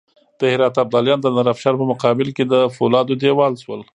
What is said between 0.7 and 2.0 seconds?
ابدالیان د نادرافشار په